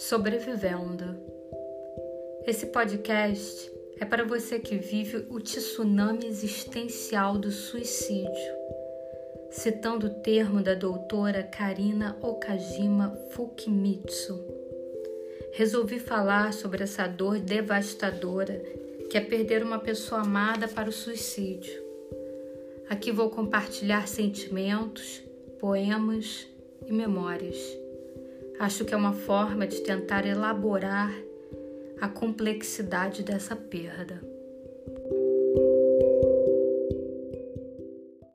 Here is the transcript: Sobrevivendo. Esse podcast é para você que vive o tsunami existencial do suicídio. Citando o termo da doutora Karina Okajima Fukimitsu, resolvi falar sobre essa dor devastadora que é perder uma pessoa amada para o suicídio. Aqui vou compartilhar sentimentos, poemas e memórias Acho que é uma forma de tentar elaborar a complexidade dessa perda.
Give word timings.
Sobrevivendo. 0.00 1.14
Esse 2.46 2.68
podcast 2.68 3.70
é 4.00 4.04
para 4.06 4.24
você 4.24 4.58
que 4.58 4.78
vive 4.78 5.26
o 5.28 5.38
tsunami 5.38 6.24
existencial 6.24 7.36
do 7.36 7.50
suicídio. 7.50 8.54
Citando 9.50 10.06
o 10.06 10.14
termo 10.22 10.62
da 10.62 10.74
doutora 10.74 11.42
Karina 11.42 12.16
Okajima 12.22 13.14
Fukimitsu, 13.32 14.42
resolvi 15.52 15.98
falar 15.98 16.54
sobre 16.54 16.82
essa 16.84 17.06
dor 17.06 17.38
devastadora 17.38 18.58
que 19.10 19.18
é 19.18 19.20
perder 19.20 19.62
uma 19.62 19.78
pessoa 19.78 20.22
amada 20.22 20.66
para 20.66 20.88
o 20.88 20.92
suicídio. 20.92 21.78
Aqui 22.88 23.12
vou 23.12 23.28
compartilhar 23.28 24.08
sentimentos, 24.08 25.22
poemas 25.60 26.46
e 26.86 26.90
memórias 26.90 27.58
Acho 28.60 28.84
que 28.84 28.92
é 28.92 28.96
uma 28.96 29.14
forma 29.14 29.66
de 29.66 29.80
tentar 29.80 30.26
elaborar 30.26 31.10
a 31.98 32.06
complexidade 32.06 33.22
dessa 33.22 33.56
perda. 33.56 34.20